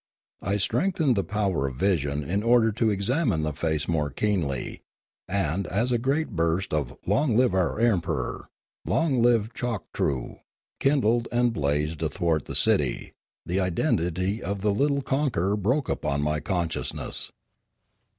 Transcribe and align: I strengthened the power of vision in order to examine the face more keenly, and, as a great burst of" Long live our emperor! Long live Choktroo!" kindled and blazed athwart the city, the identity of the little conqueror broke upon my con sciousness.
I 0.41 0.57
strengthened 0.57 1.15
the 1.15 1.23
power 1.23 1.67
of 1.67 1.75
vision 1.75 2.23
in 2.23 2.41
order 2.41 2.71
to 2.71 2.89
examine 2.89 3.43
the 3.43 3.53
face 3.53 3.87
more 3.87 4.09
keenly, 4.09 4.81
and, 5.29 5.67
as 5.67 5.91
a 5.91 5.99
great 5.99 6.29
burst 6.31 6.73
of" 6.73 6.97
Long 7.05 7.37
live 7.37 7.53
our 7.53 7.79
emperor! 7.79 8.49
Long 8.83 9.21
live 9.21 9.53
Choktroo!" 9.53 10.39
kindled 10.79 11.27
and 11.31 11.53
blazed 11.53 12.01
athwart 12.01 12.45
the 12.45 12.55
city, 12.55 13.13
the 13.45 13.59
identity 13.59 14.41
of 14.41 14.61
the 14.61 14.73
little 14.73 15.03
conqueror 15.03 15.55
broke 15.55 15.87
upon 15.87 16.23
my 16.23 16.39
con 16.39 16.69
sciousness. 16.69 17.29